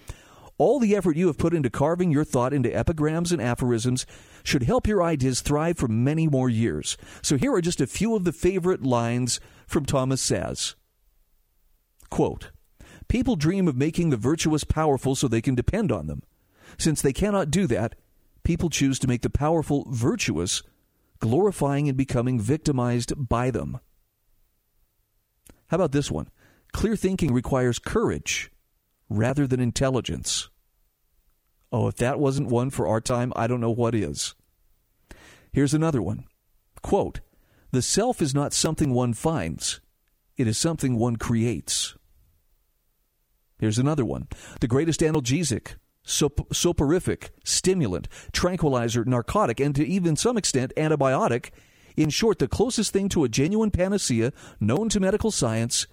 [0.57, 4.05] all the effort you have put into carving your thought into epigrams and aphorisms
[4.43, 6.97] should help your ideas thrive for many more years.
[7.21, 10.75] So here are just a few of the favorite lines from Thomas Szasz.
[12.09, 12.51] Quote,
[13.07, 16.23] People dream of making the virtuous powerful so they can depend on them.
[16.77, 17.95] Since they cannot do that,
[18.43, 20.63] people choose to make the powerful virtuous,
[21.19, 23.79] glorifying and becoming victimized by them.
[25.67, 26.29] How about this one?
[26.73, 28.51] Clear thinking requires courage
[29.09, 30.49] rather than intelligence.
[31.71, 34.35] Oh, if that wasn't one for our time, I don't know what is.
[35.51, 36.25] Here's another one.
[36.81, 37.21] Quote,
[37.71, 39.81] the self is not something one finds,
[40.37, 41.95] it is something one creates.
[43.57, 44.27] Here's another one.
[44.59, 51.51] The greatest analgesic sop- soporific, stimulant, tranquilizer, narcotic, and to even some extent antibiotic.
[51.97, 55.87] In short, the closest thing to a genuine panacea known to medical science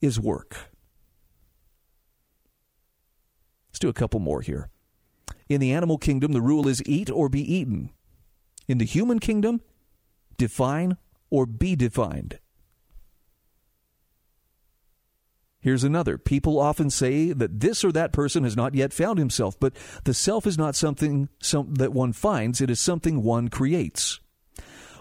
[0.00, 0.70] is work.
[3.76, 4.70] Let's do a couple more here.
[5.50, 7.90] In the animal kingdom, the rule is eat or be eaten.
[8.66, 9.60] In the human kingdom,
[10.38, 10.96] define
[11.28, 12.38] or be defined.
[15.60, 16.16] Here's another.
[16.16, 20.14] People often say that this or that person has not yet found himself, but the
[20.14, 24.20] self is not something some, that one finds, it is something one creates.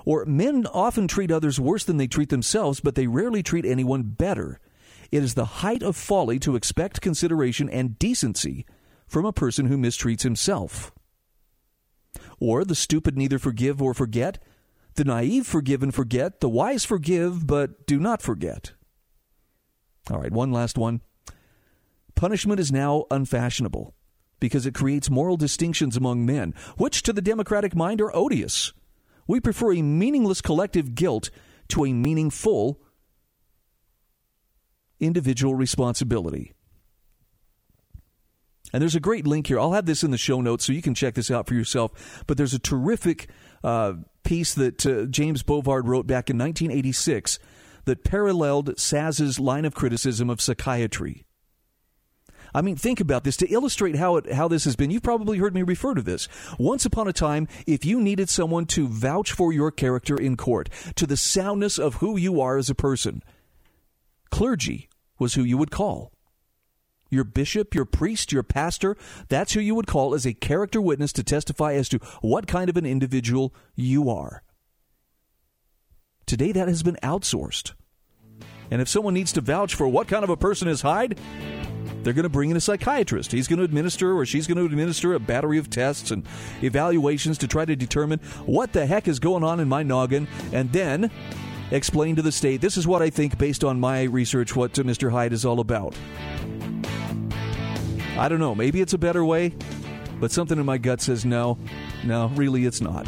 [0.04, 4.04] Or men often treat others worse than they treat themselves, but they rarely treat anyone
[4.04, 4.60] better.
[5.12, 8.66] It is the height of folly to expect consideration and decency
[9.08, 10.92] from a person who mistreats himself.
[12.40, 14.42] Or the stupid neither forgive or forget,
[14.96, 18.74] the naive forgive and forget, the wise forgive but do not forget.
[20.10, 21.02] All right, one last one.
[22.16, 23.94] Punishment is now unfashionable
[24.40, 28.74] because it creates moral distinctions among men, which to the democratic mind are odious.
[29.28, 31.30] We prefer a meaningless collective guilt
[31.70, 32.80] to a meaningful
[35.00, 36.54] individual responsibility.
[38.74, 39.60] And there's a great link here.
[39.60, 42.24] I'll have this in the show notes so you can check this out for yourself.
[42.28, 43.30] But there's a terrific
[43.64, 47.40] uh, piece that uh, James Bovard wrote back in 1986
[47.86, 51.26] that paralleled Szasz's line of criticism of psychiatry.
[52.54, 54.90] I mean, think about this to illustrate how it, how this has been.
[54.90, 56.30] You've probably heard me refer to this.
[56.58, 60.70] Once upon a time, if you needed someone to vouch for your character in court,
[60.96, 63.22] to the soundness of who you are as a person,
[64.32, 66.12] clergy was who you would call.
[67.10, 68.98] Your bishop, your priest, your pastor,
[69.30, 72.70] that's who you would call as a character witness to testify as to what kind
[72.70, 74.44] of an individual you are.
[76.26, 77.74] Today, that has been outsourced.
[78.72, 81.20] And if someone needs to vouch for what kind of a person is Hyde,
[82.06, 83.32] they're going to bring in a psychiatrist.
[83.32, 86.26] He's going to administer or she's going to administer a battery of tests and
[86.62, 90.72] evaluations to try to determine what the heck is going on in my noggin and
[90.72, 91.10] then
[91.72, 95.12] explain to the state this is what I think based on my research what Mr.
[95.12, 95.96] Hyde is all about.
[98.18, 98.56] I don't know.
[98.56, 99.54] Maybe it's a better way,
[100.20, 101.58] but something in my gut says no.
[102.06, 103.08] No, really, it's not.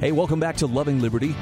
[0.00, 1.34] Hey, welcome back to Loving Liberty.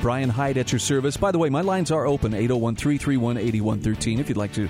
[0.00, 1.16] Brian Hyde at your service.
[1.16, 4.68] By the way, my lines are open 801 331 8113 if you'd like to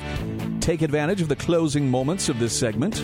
[0.61, 2.97] take advantage of the closing moments of this segment.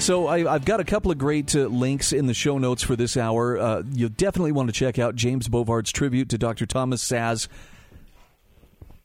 [0.00, 2.96] So I, have got a couple of great uh, links in the show notes for
[2.96, 3.58] this hour.
[3.58, 6.66] Uh, you definitely want to check out James Bovard's tribute to Dr.
[6.66, 7.48] Thomas Szasz.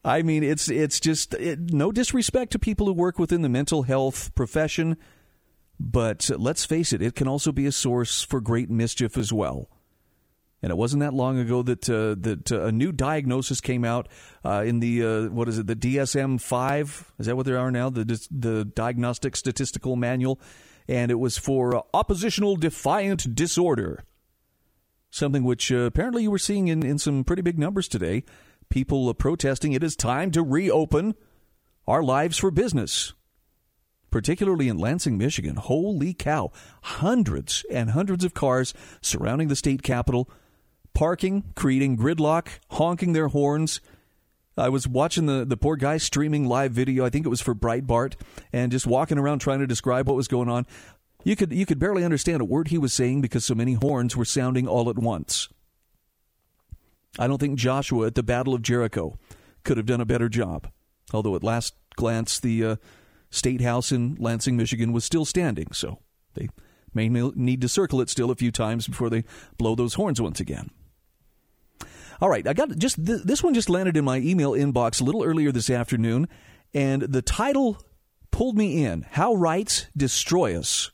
[0.06, 3.84] I mean, it's it's just it, no disrespect to people who work within the mental
[3.84, 4.98] health profession.
[5.80, 9.70] But let's face it, it can also be a source for great mischief as well.
[10.64, 14.08] And it wasn't that long ago that uh, that uh, a new diagnosis came out
[14.46, 17.70] uh, in the uh, what is it the DSM five is that what they are
[17.70, 20.40] now the the Diagnostic Statistical Manual,
[20.88, 24.06] and it was for oppositional defiant disorder,
[25.12, 28.24] something which uh, apparently you were seeing in in some pretty big numbers today.
[28.70, 31.14] People uh, protesting it is time to reopen
[31.86, 33.14] our lives for business
[34.10, 35.56] particularly in Lansing, Michigan.
[35.56, 36.52] Holy cow.
[36.84, 38.72] Hundreds and hundreds of cars
[39.02, 40.30] surrounding the state capitol,
[40.94, 43.82] parking, creating gridlock, honking their horns.
[44.56, 47.06] I was watching the, the poor guy streaming live video.
[47.06, 48.16] I think it was for Breitbart,
[48.52, 50.66] and just walking around trying to describe what was going on.
[51.24, 54.16] You could you could barely understand a word he was saying because so many horns
[54.16, 55.50] were sounding all at once.
[57.18, 59.18] I don't think Joshua at the Battle of Jericho
[59.64, 60.70] could have done a better job.
[61.14, 62.76] Although at last glance the uh,
[63.30, 66.00] State House in Lansing, Michigan was still standing, so
[66.34, 66.50] they
[66.94, 69.24] may need to circle it still a few times before they
[69.58, 70.70] blow those horns once again.
[72.22, 75.04] All right, I got just th- this one just landed in my email inbox a
[75.04, 76.28] little earlier this afternoon,
[76.74, 77.84] and the title
[78.32, 80.92] pulled me in: "How Rights Destroy Us."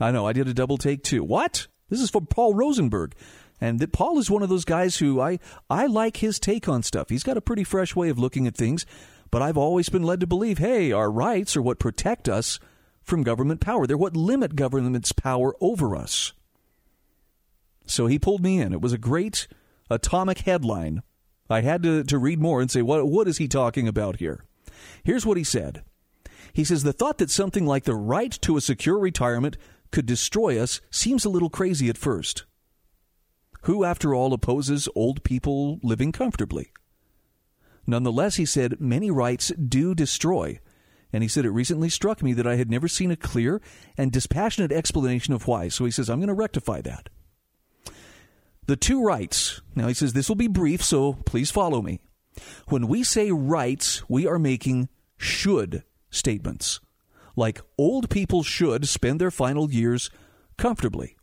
[0.00, 1.24] I know I did a double take too.
[1.24, 1.66] What?
[1.88, 3.14] This is from Paul Rosenberg.
[3.60, 6.84] And that Paul is one of those guys who I, I like his take on
[6.84, 7.08] stuff.
[7.08, 8.86] He's got a pretty fresh way of looking at things.
[9.30, 12.60] But I've always been led to believe hey, our rights are what protect us
[13.02, 16.34] from government power, they're what limit government's power over us.
[17.86, 18.74] So he pulled me in.
[18.74, 19.48] It was a great
[19.90, 21.02] atomic headline.
[21.50, 24.44] I had to, to read more and say, what, what is he talking about here?
[25.02, 25.82] Here's what he said.
[26.52, 29.56] He says, The thought that something like the right to a secure retirement
[29.90, 32.44] could destroy us seems a little crazy at first.
[33.62, 36.72] Who, after all, opposes old people living comfortably?
[37.86, 40.60] Nonetheless, he said, many rights do destroy.
[41.12, 43.62] And he said, it recently struck me that I had never seen a clear
[43.96, 45.68] and dispassionate explanation of why.
[45.68, 47.08] So he says, I'm going to rectify that.
[48.68, 49.62] The two rights.
[49.74, 52.00] Now he says, this will be brief, so please follow me.
[52.68, 56.78] When we say rights, we are making should statements.
[57.34, 60.10] Like old people should spend their final years
[60.58, 61.16] comfortably.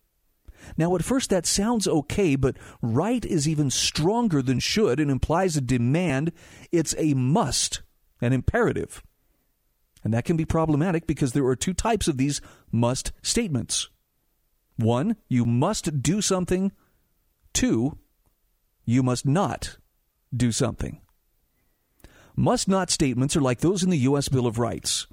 [0.75, 5.55] Now, at first, that sounds okay, but right is even stronger than should and implies
[5.55, 6.31] a demand.
[6.71, 7.83] It's a must,
[8.21, 9.03] an imperative.
[10.03, 12.41] And that can be problematic because there are two types of these
[12.71, 13.89] must statements.
[14.77, 16.71] One, you must do something.
[17.55, 17.97] Two,
[18.83, 19.77] you must not
[20.35, 20.99] do something.
[22.35, 24.27] Must not statements are like those in the U.S.
[24.27, 25.07] Bill of Rights.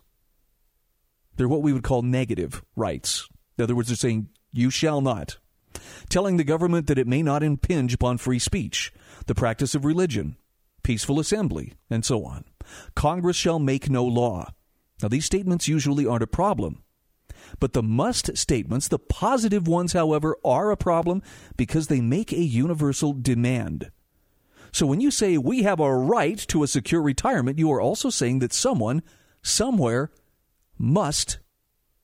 [1.36, 3.28] They're what we would call negative rights.
[3.56, 5.38] In other words, they're saying, you shall not.
[6.08, 8.92] Telling the government that it may not impinge upon free speech,
[9.26, 10.36] the practice of religion,
[10.82, 12.44] peaceful assembly, and so on.
[12.96, 14.50] Congress shall make no law.
[15.00, 16.82] Now, these statements usually aren't a problem.
[17.60, 21.22] But the must statements, the positive ones, however, are a problem
[21.56, 23.90] because they make a universal demand.
[24.72, 28.08] So when you say we have a right to a secure retirement, you are also
[28.08, 29.02] saying that someone,
[29.42, 30.10] somewhere,
[30.78, 31.38] must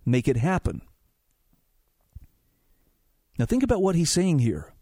[0.04, 0.82] make it happen.
[3.38, 4.74] Now think about what he's saying here.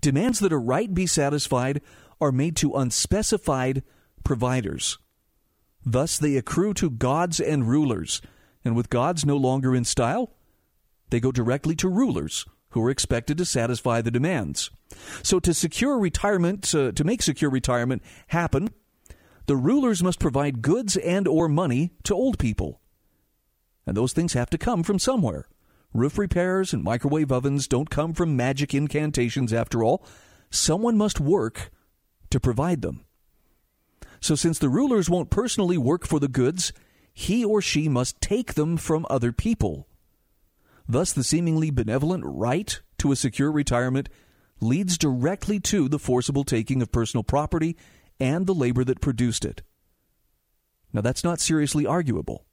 [0.00, 1.80] Demands that a right be satisfied
[2.20, 3.82] are made to unspecified
[4.22, 4.98] providers.
[5.84, 8.22] Thus, they accrue to gods and rulers,
[8.64, 10.32] and with gods no longer in style,
[11.10, 14.70] they go directly to rulers who are expected to satisfy the demands.
[15.22, 18.70] So, to secure retirement, uh, to make secure retirement happen,
[19.46, 22.80] the rulers must provide goods and or money to old people.
[23.86, 25.46] And those things have to come from somewhere.
[25.92, 30.04] Roof repairs and microwave ovens don't come from magic incantations after all.
[30.50, 31.70] Someone must work
[32.30, 33.04] to provide them.
[34.20, 36.72] So since the rulers won't personally work for the goods,
[37.14, 39.86] he or she must take them from other people.
[40.86, 44.08] Thus, the seemingly benevolent right to a secure retirement
[44.60, 47.76] leads directly to the forcible taking of personal property
[48.20, 49.62] and the labor that produced it.
[50.92, 52.44] Now, that's not seriously arguable.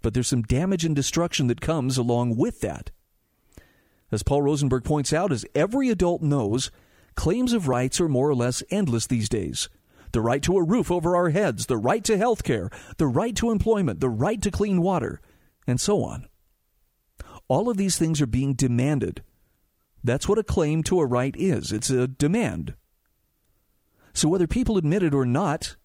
[0.00, 2.90] But there's some damage and destruction that comes along with that.
[4.10, 6.70] As Paul Rosenberg points out, as every adult knows,
[7.14, 9.68] claims of rights are more or less endless these days.
[10.12, 13.34] The right to a roof over our heads, the right to health care, the right
[13.36, 15.20] to employment, the right to clean water,
[15.66, 16.28] and so on.
[17.48, 19.22] All of these things are being demanded.
[20.04, 22.74] That's what a claim to a right is it's a demand.
[24.12, 25.76] So, whether people admit it or not,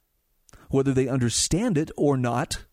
[0.70, 2.66] whether they understand it or not,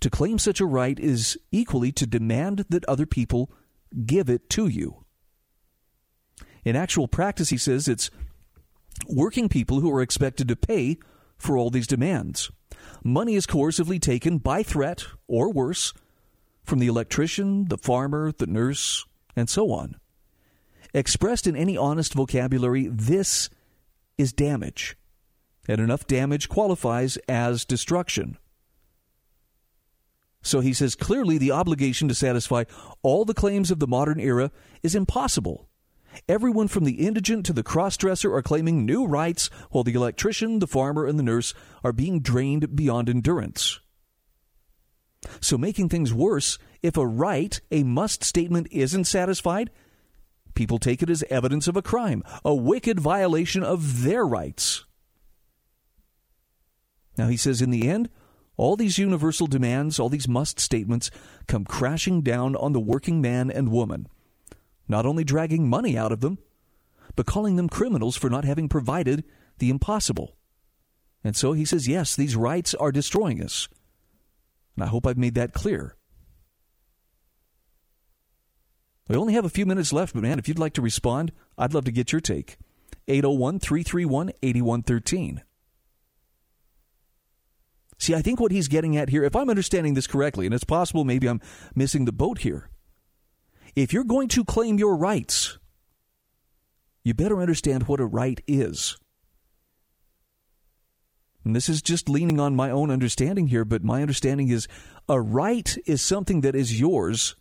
[0.00, 3.50] to claim such a right is equally to demand that other people
[4.06, 5.04] give it to you.
[6.64, 8.10] In actual practice, he says it's
[9.06, 10.98] working people who are expected to pay
[11.36, 12.50] for all these demands.
[13.04, 15.92] Money is coercively taken by threat or worse
[16.64, 19.96] from the electrician, the farmer, the nurse, and so on.
[20.92, 23.50] Expressed in any honest vocabulary, this
[24.16, 24.96] is damage,
[25.68, 28.36] and enough damage qualifies as destruction.
[30.42, 32.64] So he says clearly the obligation to satisfy
[33.02, 34.50] all the claims of the modern era
[34.82, 35.67] is impossible.
[36.28, 40.66] Everyone from the indigent to the crossdresser are claiming new rights, while the electrician, the
[40.66, 41.52] farmer, and the nurse
[41.84, 43.80] are being drained beyond endurance.
[45.40, 49.70] So, making things worse, if a right, a must statement isn't satisfied,
[50.58, 54.84] People take it as evidence of a crime, a wicked violation of their rights.
[57.16, 58.08] Now, he says, in the end,
[58.56, 61.12] all these universal demands, all these must statements
[61.46, 64.08] come crashing down on the working man and woman,
[64.88, 66.38] not only dragging money out of them,
[67.14, 69.24] but calling them criminals for not having provided
[69.58, 70.36] the impossible.
[71.24, 73.68] And so he says, yes, these rights are destroying us.
[74.76, 75.96] And I hope I've made that clear.
[79.08, 81.74] We only have a few minutes left, but man, if you'd like to respond, I'd
[81.74, 82.58] love to get your take.
[83.08, 85.42] 801 331 8113.
[87.98, 90.62] See, I think what he's getting at here, if I'm understanding this correctly, and it's
[90.62, 91.40] possible maybe I'm
[91.74, 92.70] missing the boat here,
[93.78, 95.58] if you're going to claim your rights,
[97.04, 98.96] you better understand what a right is.
[101.44, 104.68] And this is just leaning on my own understanding here, but my understanding is
[105.08, 107.36] a right is something that is yours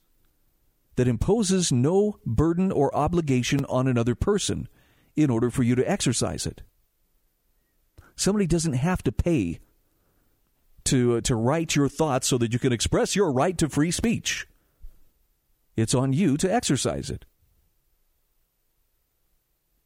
[0.95, 4.67] that imposes no burden or obligation on another person
[5.15, 6.61] in order for you to exercise it.
[8.15, 9.59] Somebody doesn't have to pay
[10.85, 13.91] to, uh, to write your thoughts so that you can express your right to free
[13.91, 14.47] speech.
[15.77, 17.23] It's on you to exercise it.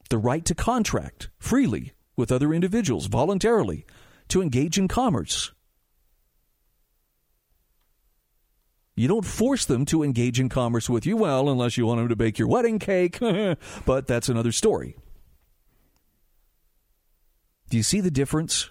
[0.10, 3.86] The right to contract freely with other individuals voluntarily
[4.30, 5.52] to engage in commerce
[8.96, 12.10] You don't force them to engage in commerce with you, well, unless you want them
[12.10, 13.18] to bake your wedding cake,
[13.86, 14.96] but that's another story.
[17.70, 18.70] Do you see the difference?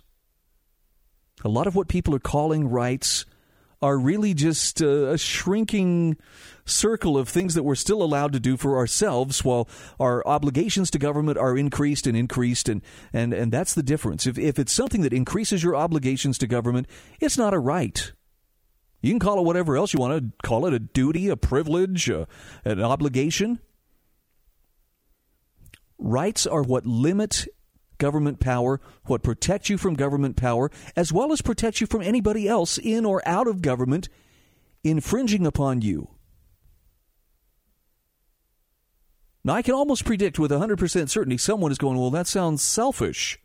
[1.43, 3.25] A lot of what people are calling rights
[3.83, 6.17] are really just uh, a shrinking
[6.67, 9.69] circle of things that we're still allowed to do for ourselves while
[9.99, 14.27] our obligations to government are increased and increased and, and, and that's the difference.
[14.27, 16.87] If if it's something that increases your obligations to government,
[17.21, 18.13] it's not a right.
[19.03, 22.11] You can call it whatever else you want to call it a duty, a privilege,
[22.11, 22.29] a,
[22.65, 23.61] an obligation.
[25.99, 27.47] Rights are what limit
[28.01, 32.49] government power, what protects you from government power, as well as protects you from anybody
[32.49, 34.09] else in or out of government
[34.83, 36.09] infringing upon you.
[39.45, 43.39] Now, I can almost predict with 100% certainty someone is going, well, that sounds selfish.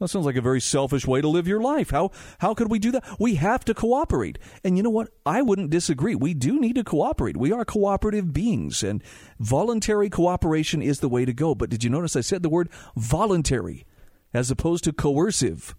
[0.00, 1.90] That sounds like a very selfish way to live your life.
[1.90, 3.04] How how could we do that?
[3.20, 4.38] We have to cooperate.
[4.64, 5.10] And you know what?
[5.24, 6.16] I wouldn't disagree.
[6.16, 7.36] We do need to cooperate.
[7.36, 9.02] We are cooperative beings and
[9.38, 11.54] voluntary cooperation is the way to go.
[11.54, 13.86] But did you notice I said the word voluntary
[14.32, 15.76] as opposed to coercive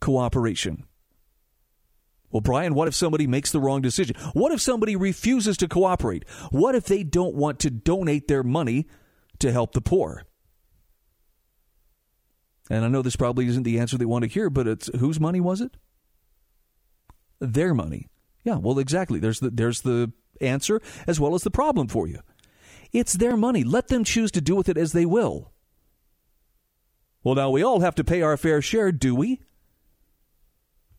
[0.00, 0.84] cooperation?
[2.30, 4.14] Well, Brian, what if somebody makes the wrong decision?
[4.32, 6.24] What if somebody refuses to cooperate?
[6.50, 8.86] What if they don't want to donate their money
[9.40, 10.24] to help the poor?
[12.70, 15.18] And I know this probably isn't the answer they want to hear, but it's whose
[15.18, 15.76] money was it?
[17.40, 18.08] Their money.
[18.44, 19.18] Yeah, well, exactly.
[19.18, 22.20] There's the there's the answer as well as the problem for you.
[22.92, 23.64] It's their money.
[23.64, 25.52] Let them choose to do with it as they will.
[27.22, 29.40] Well, now we all have to pay our fair share, do we?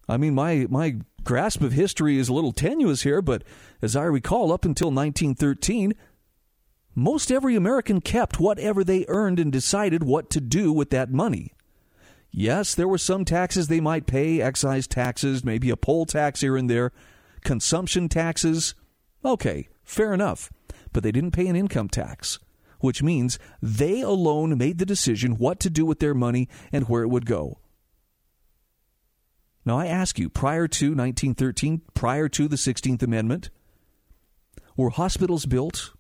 [0.07, 3.43] I mean, my my grasp of history is a little tenuous here, but
[3.81, 5.93] as I recall, up until 1913,
[6.93, 11.53] most every American kept whatever they earned and decided what to do with that money.
[12.31, 16.55] Yes, there were some taxes they might pay, excise taxes, maybe a poll tax here
[16.55, 16.91] and there,
[17.43, 18.73] consumption taxes.
[19.23, 20.49] Okay, fair enough.
[20.93, 22.39] But they didn't pay an income tax,
[22.79, 27.03] which means they alone made the decision what to do with their money and where
[27.03, 27.59] it would go.
[29.65, 33.49] Now, I ask you, prior to 1913, prior to the 16th Amendment,
[34.75, 35.93] were hospitals built,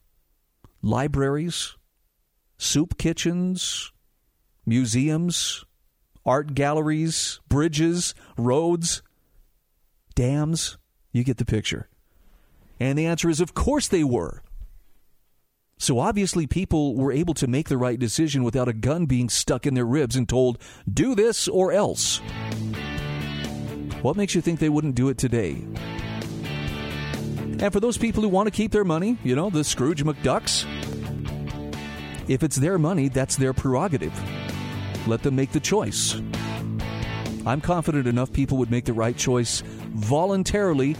[0.81, 1.77] libraries,
[2.57, 3.91] soup kitchens,
[4.65, 5.65] museums,
[6.25, 9.01] art galleries, bridges, roads,
[10.15, 10.77] dams.
[11.11, 11.89] You get the picture.
[12.79, 14.41] And the answer is, of course they were.
[15.77, 19.65] So obviously, people were able to make the right decision without a gun being stuck
[19.65, 20.59] in their ribs and told,
[20.91, 22.21] do this or else.
[24.01, 25.63] What makes you think they wouldn't do it today?
[27.61, 30.65] And for those people who want to keep their money, you know, the Scrooge McDucks,
[32.27, 34.13] if it's their money, that's their prerogative.
[35.07, 36.21] Let them make the choice.
[37.45, 39.61] I'm confident enough people would make the right choice
[39.93, 40.95] voluntarily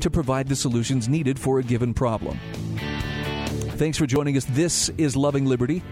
[0.00, 2.38] to provide the solutions needed for a given problem.
[3.76, 4.44] Thanks for joining us.
[4.44, 5.82] This is Loving Liberty.